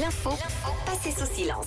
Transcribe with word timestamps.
L'info 0.00 0.30
passée 0.86 1.10
sous 1.10 1.26
silence. 1.34 1.66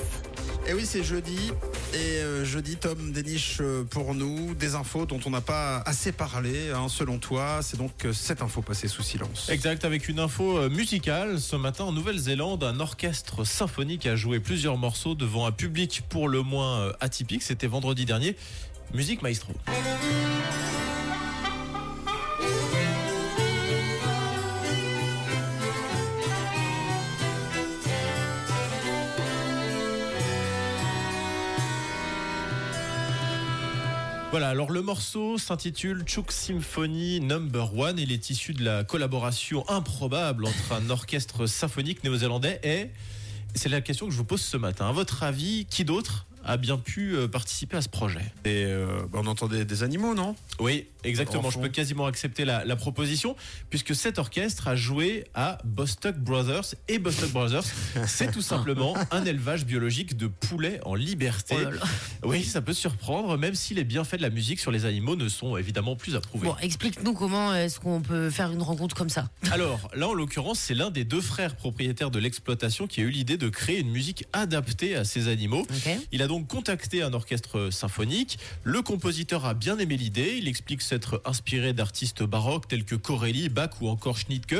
Et 0.68 0.74
oui, 0.74 0.86
c'est 0.86 1.04
jeudi. 1.04 1.52
Et 1.94 1.98
euh, 1.98 2.46
jeudi, 2.46 2.78
Tom 2.78 3.12
déniche 3.12 3.58
euh, 3.60 3.84
pour 3.84 4.14
nous 4.14 4.54
des 4.54 4.76
infos 4.76 5.06
dont 5.06 5.20
on 5.26 5.32
n'a 5.32 5.42
pas 5.42 5.80
assez 5.86 6.12
parlé, 6.12 6.70
hein, 6.70 6.88
selon 6.88 7.18
toi. 7.18 7.60
C'est 7.62 7.78
donc 7.78 8.06
euh, 8.06 8.14
cette 8.14 8.42
info 8.42 8.62
passée 8.62 8.88
sous 8.88 9.02
silence. 9.02 9.50
Exact, 9.50 9.84
avec 9.84 10.08
une 10.08 10.20
info 10.20 10.70
musicale. 10.70 11.42
Ce 11.42 11.56
matin, 11.56 11.86
en 11.86 11.92
Nouvelle-Zélande, 11.92 12.64
un 12.64 12.80
orchestre 12.80 13.44
symphonique 13.44 14.06
a 14.06 14.16
joué 14.16 14.40
plusieurs 14.40 14.78
morceaux 14.78 15.16
devant 15.16 15.46
un 15.46 15.52
public 15.52 16.04
pour 16.08 16.30
le 16.30 16.42
moins 16.42 16.94
atypique. 17.02 17.44
C'était 17.44 17.68
vendredi 17.68 18.06
dernier. 18.06 18.38
Musique 18.94 19.22
maestro. 19.24 19.54
Voilà, 34.32 34.48
alors 34.48 34.72
le 34.72 34.82
morceau 34.82 35.38
s'intitule 35.38 36.06
Chouk 36.08 36.32
Symphony 36.32 37.20
Number 37.20 37.78
One. 37.78 38.00
Il 38.00 38.14
est 38.14 38.30
issu 38.30 38.54
de 38.54 38.64
la 38.64 38.86
collaboration 38.86 39.70
improbable 39.70 40.46
entre 40.46 40.72
un 40.72 40.90
orchestre 40.90 41.48
symphonique 41.48 42.02
néo-zélandais 42.06 42.62
et 42.64 42.92
c'est 43.56 43.68
la 43.68 43.82
question 43.82 44.06
que 44.06 44.14
je 44.14 44.18
vous 44.18 44.24
pose 44.24 44.40
ce 44.40 44.56
matin. 44.56 44.88
À 44.88 44.94
votre 44.94 45.24
avis, 45.24 45.66
qui 45.66 45.84
d'autre 45.84 46.28
a 46.44 46.58
bien 46.58 46.78
pu 46.78 47.16
euh, 47.16 47.28
participer 47.28 47.78
à 47.78 47.82
ce 47.82 47.90
projet 47.90 48.22
Et 48.46 48.66
euh, 48.66 49.02
on 49.14 49.28
entendait 49.28 49.66
des 49.66 49.84
animaux, 49.84 50.14
non? 50.14 50.36
Oui, 50.60 50.88
exactement. 51.04 51.48
En 51.48 51.52
Je 51.52 51.60
peux 51.60 51.70
quasiment 51.70 52.06
accepter 52.06 52.46
la, 52.46 52.66
la 52.66 52.76
proposition 52.76 53.36
puisque 53.70 53.96
cet 53.96 54.20
orchestre 54.20 54.68
a 54.68 54.76
joué 54.76 55.26
à 55.34 55.58
Bostock 55.64 56.18
Brothers 56.18 56.76
et 56.88 57.00
Bostock 57.00 57.32
Brothers, 57.32 57.64
c'est 58.08 58.32
tout 58.32 58.42
simplement 58.42 58.96
un 59.12 59.26
élevage 59.26 59.66
biologique 59.66 60.18
de 60.18 60.28
poulets 60.28 60.80
en 60.86 60.96
liberté. 60.96 61.56
Oh 61.60 61.64
là 61.64 61.72
là. 61.72 61.82
Oui, 62.24 62.44
ça 62.44 62.62
peut 62.62 62.74
surprendre, 62.74 63.38
même 63.38 63.56
si 63.56 63.74
les 63.74 63.84
bienfaits 63.84 64.18
de 64.18 64.22
la 64.22 64.30
musique 64.30 64.60
sur 64.60 64.72
les 64.72 64.86
animaux 64.86 65.16
ne 65.16 65.28
sont 65.30 65.58
évidemment 65.58 65.96
plus 65.96 66.16
approuvés. 66.16 66.48
Bon, 66.48 66.56
explique-nous 66.62 67.14
comment 67.14 67.54
est-ce 67.54 67.80
qu'on 67.80 68.02
peut 68.02 68.30
faire 68.30 68.52
une 68.52 68.62
rencontre 68.62 68.96
comme 68.96 69.10
ça. 69.10 69.30
Alors, 69.52 69.90
là, 69.96 70.08
en 70.08 70.14
l'occurrence, 70.14 70.60
c'est 70.60 70.74
l'un 70.74 70.92
des 70.92 71.04
deux 71.04 71.22
frères 71.22 71.56
propriétaires 71.56 72.12
de 72.12 72.20
l'exploitation 72.20 72.88
qui 72.88 73.02
a 73.02 73.04
eu 73.04 73.10
l'idée 73.10 73.38
de 73.38 73.50
créer 73.50 73.80
une 73.80 73.92
musique 73.92 74.26
adaptée 74.34 74.96
à 74.96 75.04
ces 75.04 75.28
animaux. 75.28 75.66
Il 76.12 76.22
a 76.22 76.28
donc 76.32 76.48
contacté 76.48 77.04
un 77.04 77.12
orchestre 77.12 77.72
symphonique. 77.72 78.40
Le 78.64 78.82
compositeur 78.82 79.46
a 79.46 79.54
bien 79.54 79.78
aimé 79.80 79.98
l'idée. 79.98 80.38
Il 80.38 80.48
explique 80.48 80.82
s'être 80.82 81.22
inspiré 81.26 81.74
d'artistes 81.74 82.24
baroques 82.24 82.70
tels 82.70 82.86
que 82.86 82.96
Corelli, 82.96 83.50
Bach 83.50 83.72
ou 83.82 83.90
encore 83.90 84.18
Schnittke. 84.18 84.56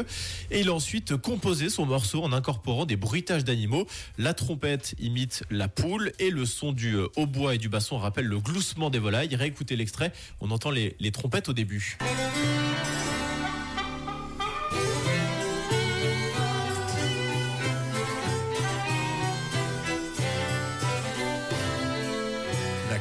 Et 0.52 0.60
il 0.60 0.68
a 0.68 0.74
ensuite 0.74 1.16
composé 1.16 1.70
son 1.70 1.86
morceau 1.86 2.24
en 2.24 2.34
incorporant 2.34 2.86
des 2.86 2.98
bruitages 2.98 3.46
d'animaux. 3.46 3.88
La 4.18 4.34
trompette 4.34 4.96
imite 5.00 5.46
la 5.50 5.70
poule 5.70 6.12
et 6.20 6.30
le 6.30 6.46
son 6.46 6.74
du 6.74 6.96
euh, 6.96 7.08
hautbois 7.16 7.56
et 7.56 7.58
du 7.58 7.70
basson 7.70 7.98
rappelle 7.98 8.26
le 8.26 8.42
gloussement 8.42 8.90
des 8.90 9.00
volailles. 9.00 9.34
Réécoutez 9.34 9.78
l'extrait. 9.78 10.12
On 10.42 10.52
entend 10.52 10.72
les, 10.72 10.98
les 11.00 11.14
trompettes 11.14 11.48
au 11.48 11.54
début. 11.54 11.98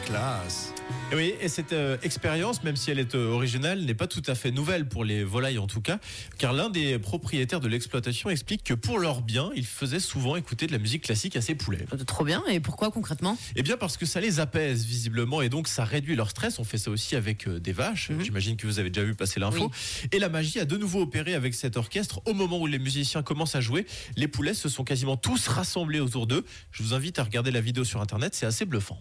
Classe. 0.07 0.73
Et 1.13 1.17
oui, 1.17 1.35
et 1.41 1.49
cette 1.49 1.73
euh, 1.73 1.97
expérience, 2.03 2.63
même 2.63 2.77
si 2.77 2.91
elle 2.91 2.99
est 3.01 3.15
euh, 3.15 3.29
originale, 3.29 3.81
n'est 3.81 3.95
pas 3.95 4.07
tout 4.07 4.23
à 4.27 4.35
fait 4.35 4.53
nouvelle 4.53 4.89
pour 4.89 5.05
les 5.05 5.25
volailles 5.25 5.59
en 5.59 5.67
tout 5.67 5.81
cas, 5.81 5.99
car 6.39 6.53
l'un 6.53 6.71
des 6.71 6.99
propriétaires 6.99 7.61
de 7.61 7.69
l'exploitation 7.69 8.31
explique 8.31 8.63
que 8.63 8.75
pour 8.75 8.99
leur 8.99 9.23
bien, 9.23 9.51
ils 9.57 9.67
faisaient 9.67 10.01
souvent 10.01 10.37
écouter 10.37 10.67
de 10.69 10.73
la 10.73 10.79
musique 10.79 11.05
classique 11.05 11.37
à 11.37 11.41
ces 11.41 11.55
poulets. 11.55 11.85
Euh, 11.93 12.05
Trop 12.05 12.25
bien. 12.25 12.45
Et 12.49 12.61
pourquoi 12.61 12.91
concrètement? 12.91 13.37
Eh 13.57 13.63
bien 13.63 13.77
parce 13.77 13.97
que 13.97 14.07
ça 14.07 14.21
les 14.21 14.39
apaise 14.39 14.85
visiblement 14.85 15.43
et 15.43 15.49
donc 15.49 15.67
ça 15.67 15.85
réduit 15.85 16.15
leur 16.15 16.31
stress. 16.31 16.59
On 16.59 16.65
fait 16.65 16.79
ça 16.79 16.91
aussi 16.91 17.17
avec 17.17 17.49
euh, 17.49 17.59
des 17.59 17.73
vaches. 17.73 18.11
Mhm. 18.11 18.25
J'imagine 18.25 18.57
que 18.57 18.67
vous 18.67 18.79
avez 18.79 18.91
déjà 18.91 19.05
vu 19.05 19.15
passer 19.15 19.41
l'info. 19.41 19.71
Et 20.13 20.19
la 20.19 20.29
magie 20.29 20.61
a 20.61 20.65
de 20.65 20.77
nouveau 20.77 21.03
opéré 21.03 21.35
avec 21.35 21.55
cet 21.55 21.77
orchestre. 21.77 22.23
Au 22.27 22.35
moment 22.35 22.59
où 22.61 22.67
les 22.67 22.79
musiciens 22.79 23.23
commencent 23.23 23.57
à 23.57 23.61
jouer, 23.61 23.87
les 24.17 24.29
poulets 24.29 24.55
se 24.55 24.69
sont 24.69 24.85
quasiment 24.85 25.17
tous 25.17 25.49
rassemblés 25.49 26.01
autour 26.01 26.27
d'eux. 26.27 26.45
Je 26.71 26.83
vous 26.83 26.95
invite 26.95 27.19
à 27.19 27.25
regarder 27.25 27.51
la 27.51 27.61
vidéo 27.61 27.85
sur 27.85 28.01
internet, 28.01 28.35
c'est 28.35 28.47
assez 28.47 28.65
bluffant. 28.65 28.99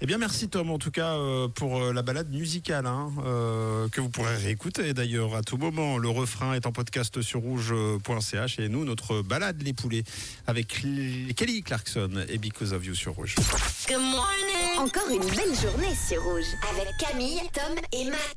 Eh 0.00 0.06
bien, 0.06 0.18
merci 0.18 0.48
Tom, 0.48 0.70
en 0.70 0.78
tout 0.78 0.90
cas, 0.90 1.14
euh, 1.14 1.48
pour 1.48 1.82
euh, 1.82 1.92
la 1.92 2.02
balade 2.02 2.30
musicale, 2.30 2.86
hein, 2.86 3.10
euh, 3.24 3.88
que 3.88 4.00
vous 4.00 4.08
pourrez 4.08 4.36
réécouter 4.36 4.94
d'ailleurs 4.94 5.34
à 5.34 5.42
tout 5.42 5.56
moment. 5.56 5.98
Le 5.98 6.08
refrain 6.08 6.54
est 6.54 6.66
en 6.66 6.72
podcast 6.72 7.22
sur 7.22 7.40
rouge.ch 7.40 8.58
et 8.58 8.68
nous, 8.68 8.84
notre 8.84 9.22
balade 9.22 9.62
les 9.62 9.72
poulets 9.72 10.04
avec 10.46 10.80
L- 10.84 11.34
Kelly 11.36 11.62
Clarkson 11.62 12.24
et 12.28 12.38
Because 12.38 12.72
of 12.72 12.84
You 12.84 12.94
sur 12.94 13.12
rouge. 13.14 13.34
Encore 14.78 15.08
une 15.10 15.20
belle 15.20 15.54
journée 15.54 15.94
sur 16.08 16.22
Rouge 16.24 16.44
avec 16.72 16.88
Camille, 16.98 17.40
Tom 17.52 17.74
et 17.92 18.04
Matt. 18.10 18.30